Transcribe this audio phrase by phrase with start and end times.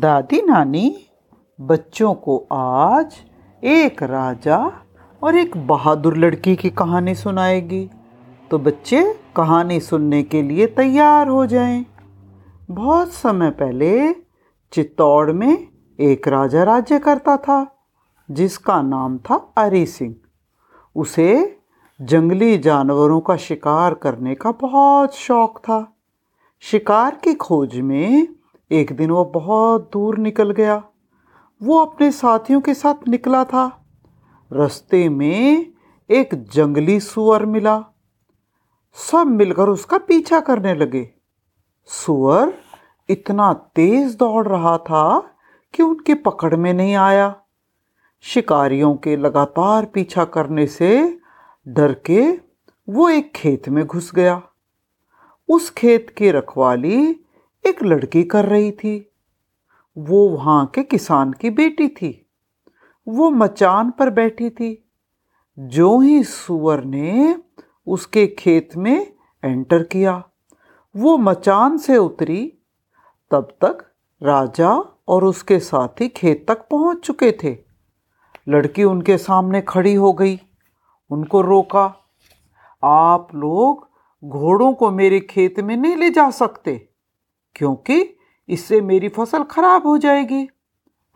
[0.00, 1.06] दादी नानी,
[1.60, 3.14] बच्चों को आज
[3.64, 4.72] एक राजा
[5.22, 7.90] और एक बहादुर लड़की की कहानी सुनाएगी।
[8.50, 11.86] तो बच्चे, कहानी सुनने के लिए तैयार हो जाएँ।
[12.70, 14.12] बहुत समय पहले
[14.72, 15.68] चित्तौड़ में
[16.00, 17.76] एक राजा राज्य करता था,
[18.30, 20.14] जिसका नाम था अरी सिंह।
[20.96, 21.58] उसे
[22.02, 25.96] जंगली जानवरों का शिकार करने का बहुत शौक था।
[26.60, 28.28] शिकार की खोज में
[28.72, 30.84] एक दिन वो बहुत दूर निकल गया।
[31.62, 33.86] वो अपने साथियों के साथ निकला था।
[34.52, 35.72] रास्ते में
[36.10, 37.84] एक जंगली सुअर मिला।
[38.94, 41.10] सब मिलकर उसका पीछा करने लगे।
[41.84, 42.52] सुअर
[43.08, 45.20] इतना तेज दौड़ रहा था
[45.74, 47.36] कि उनकी पकड़ में नहीं आया।
[48.20, 51.18] शिकारियों के लगातार पीछा करने से
[51.68, 52.32] डर के
[52.88, 54.42] वो एक खेत में घुस गया।
[55.48, 57.24] उस खेत की रखवाली
[57.66, 59.12] एक लड़की कर रही थी।
[59.98, 62.26] वो वहाँ के किसान की बेटी थी।
[63.08, 64.90] वो मचान पर बैठी थी।
[65.58, 67.36] जो ही सुअर ने
[67.86, 69.12] उसके खेत में
[69.44, 70.24] एंटर किया,
[70.96, 72.58] वो मचान से उतरी।
[73.30, 77.58] तब तक राजा और उसके साथी खेत तक पहुँच चुके थे।
[78.48, 80.40] लड़की उनके सामने खड़ी हो गई।
[81.10, 81.96] उनको रोका,
[82.84, 83.90] आप लोग
[84.24, 86.89] घोड़ों को मेरे खेत में नहीं ले जा सकते।
[87.60, 90.48] क्योंकि इससे मेरी फ़सल खराब हो जाएगी।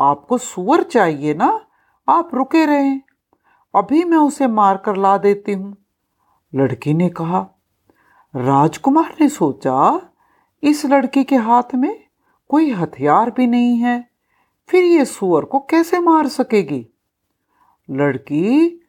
[0.01, 1.67] आपको सुअर चाहिए ना?
[2.09, 3.01] आप रुके रहें।
[3.75, 5.77] अभी मैं उसे मार कर ला देती हूँ।
[6.55, 7.49] लड़की ने कहा,
[8.37, 10.01] राजकुमार ने सोचा,
[10.63, 12.05] इस लड़की के हाथ में
[12.49, 14.09] कोई हथियार भी नहीं है,
[14.69, 16.87] फिर ये सुअर को कैसे मार सकेगी?
[17.91, 18.81] लड़की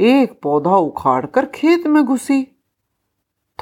[0.00, 2.51] एक पौधा उखाड़कर खेत में घुसी।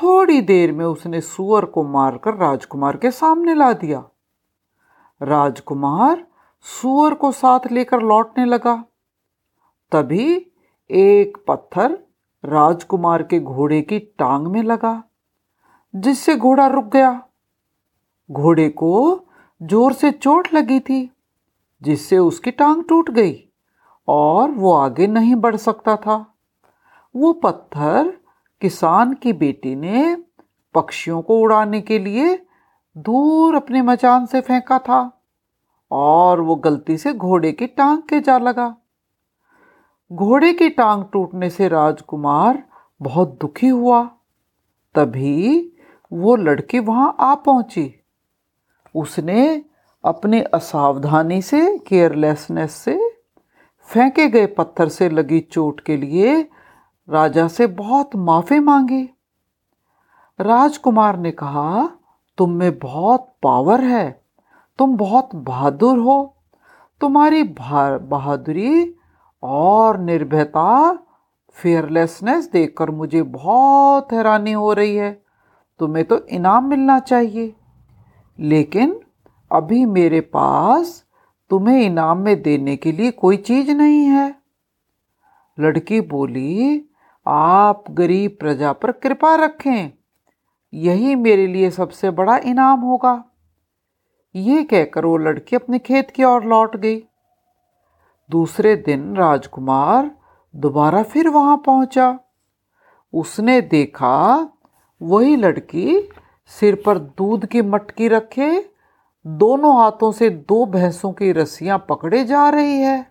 [0.03, 3.99] थोड़ी देर में उसने सुअर को मारकर राजकुमार के सामने ला दिया।
[5.21, 6.27] राजकुमार
[6.67, 8.75] सुअर को साथ लेकर लौटने लगा।
[9.93, 10.27] तभी
[10.91, 11.99] एक पत्थर
[12.45, 15.03] राजकुमार के घोड़े की टांग में लगा,
[15.95, 17.13] जिससे घोड़ा रुक गया।
[18.31, 19.21] घोड़े को
[19.61, 21.11] ज़ोर से चोट लगी थी,
[21.83, 23.37] जिससे उसकी टांग टूट गई
[24.09, 26.25] और वो आगे नहीं बढ़ सकता था।
[27.15, 28.13] वो पत्थर
[28.61, 30.17] किसान की बेटी ने
[30.75, 32.47] पक्षियों को उड़ाने के लिए
[32.97, 35.23] दूर अपने मचान से फेंका था
[35.91, 38.77] और वो गलती से घोड़े की टांग के जा लगा।
[40.13, 42.63] घोड़े की टांग टूटने से राजकुमार
[43.03, 44.05] बहुत दुखी हुआ।
[44.95, 45.73] तभी
[46.13, 47.95] वो लड़की वहाँ आ पहुँची।
[48.95, 49.65] उसने
[50.05, 53.11] अपने असावधानी से, केयरलेसनेस से
[53.85, 56.51] फेंके गए पत्थर से लगी चोट के लिए
[57.09, 59.11] राजा से बहुत माफ़ी मांगी।
[60.41, 61.91] राजकुमार ने कहा,
[62.39, 64.23] तुम में बहुत पावर है।
[64.79, 66.37] तुम बहुत बहादुर हो।
[67.01, 67.43] तुम्हारी
[68.03, 68.95] बहादुरी
[69.43, 70.99] और निर्भयता
[71.53, 75.23] फेयरलेसनेस देखकर मुझे बहुत हैरानी हो रही है।
[75.79, 77.57] तुम्हें तो इनाम मिलना चाहिए।
[78.39, 79.01] लेकिन
[79.53, 81.05] अभी मेरे पास
[81.51, 84.35] तुम्हें इनाम में देने के लिए कोई चीज़ नहीं है।
[85.61, 86.90] लड़की बोली
[87.31, 89.93] आप गरीब प्रजा पर कृपा रखें।
[90.75, 93.25] यही मेरे लिए सबसे बड़ा इनाम होगा।
[94.35, 97.03] ये कहकर वो लड़की अपने खेत की ओर लौट गई।
[98.31, 100.11] दूसरे दिन राजकुमार
[100.57, 102.19] दोबारा फिर वहाँ पहुँचा।
[103.13, 104.49] उसने देखा
[105.03, 106.09] वही लड़की
[106.47, 108.71] सिर पर दूध की मटकी रखे,
[109.27, 113.07] दोनों हाथों से दो भैंसों की रस्सियाँ पकड़े जा रही है।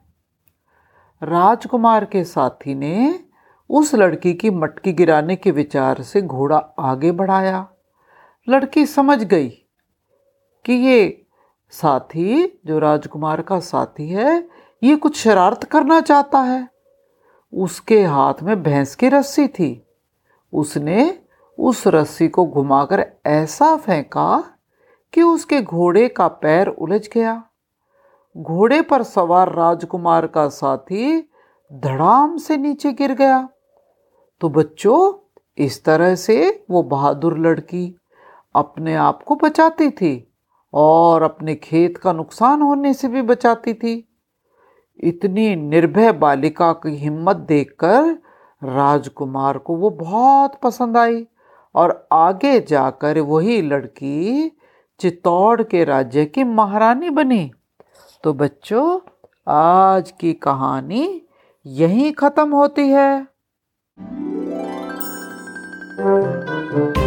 [1.23, 3.28] राजकुमार के साथी ने
[3.69, 7.67] उस लड़की की मटकी गिराने के विचार से घोड़ा आगे बढ़ाया।
[8.49, 9.49] लड़की समझ गई
[10.65, 11.25] कि ये
[11.69, 14.49] साथी, जो राजकुमार का साथी है,
[14.83, 16.69] ये कुछ शरारत करना चाहता है।
[17.53, 19.85] उसके हाथ में भैंस की रस्सी थी।
[20.53, 21.19] उसने
[21.59, 24.43] उस रस्सी को घुमाकर ऐसा फेंका
[25.13, 27.43] कि उसके घोड़े का पैर उलझ गया।
[28.37, 31.29] घोड़े पर सवार राजकुमार का साथी
[31.73, 33.49] धड़ाम से नीचे गिर गया।
[34.41, 35.13] तो बच्चों,
[35.57, 37.95] इस तरह से वो बहादुर लड़की
[38.55, 40.33] अपने आप को बचाती थी
[40.73, 43.93] और अपने खेत का नुकसान होने से भी बचाती थी।
[44.99, 48.11] इतनी निर्भय बालिका की हिम्मत देखकर
[48.63, 51.25] राजकुमार को वो बहुत पसंद आई
[51.75, 54.51] और आगे जाकर वही लड़की
[54.99, 57.51] चित्तौड़ के राज्य की महारानी बनी।
[58.23, 58.99] तो बच्चों,
[59.47, 61.21] आज की कहानी
[61.65, 63.27] यहीं ख़त्म होती है।
[65.99, 66.98] Música